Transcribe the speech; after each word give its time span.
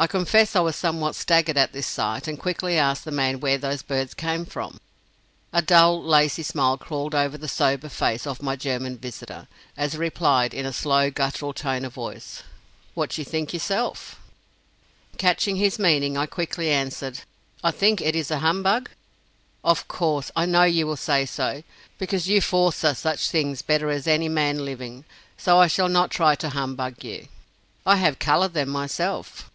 I 0.00 0.06
confess 0.06 0.54
I 0.54 0.60
was 0.60 0.76
somewhat 0.76 1.16
staggered 1.16 1.56
at 1.58 1.72
this 1.72 1.88
sight, 1.88 2.28
and 2.28 2.38
quickly 2.38 2.78
asked 2.78 3.04
the 3.04 3.10
man 3.10 3.40
where 3.40 3.58
those 3.58 3.82
birds 3.82 4.14
came 4.14 4.46
from. 4.46 4.78
A 5.52 5.60
dull, 5.60 6.00
lazy 6.00 6.44
smile 6.44 6.78
crawled 6.78 7.16
over 7.16 7.36
the 7.36 7.48
sober 7.48 7.88
face 7.88 8.24
of 8.24 8.40
my 8.40 8.54
German 8.54 8.96
visitor, 8.96 9.48
as 9.76 9.94
he 9.94 9.98
replied 9.98 10.54
in 10.54 10.64
a 10.64 10.72
slow, 10.72 11.10
guttural 11.10 11.52
tone 11.52 11.84
of 11.84 11.94
voice: 11.94 12.44
"What 12.94 13.18
you 13.18 13.24
think 13.24 13.52
yourself?" 13.52 14.20
Catching 15.16 15.56
his 15.56 15.80
meaning, 15.80 16.16
I 16.16 16.26
quickly 16.26 16.70
answered: 16.70 17.22
"I 17.64 17.72
think 17.72 18.00
it 18.00 18.14
is 18.14 18.30
a 18.30 18.38
humbug?" 18.38 18.90
"Of 19.64 19.88
course, 19.88 20.30
I 20.36 20.46
know 20.46 20.62
you 20.62 20.86
will 20.86 20.96
say 20.96 21.26
so; 21.26 21.64
because 21.98 22.28
you 22.28 22.40
'forstha' 22.40 22.94
such 22.94 23.30
things 23.30 23.62
better 23.62 23.90
as 23.90 24.06
any 24.06 24.28
man 24.28 24.64
living, 24.64 25.06
so 25.36 25.58
I 25.58 25.66
shall 25.66 25.88
not 25.88 26.12
try 26.12 26.36
to 26.36 26.50
humbug 26.50 27.02
you. 27.02 27.26
I 27.84 27.96
have 27.96 28.20
color 28.20 28.46
them 28.46 28.68
myself." 28.68 29.50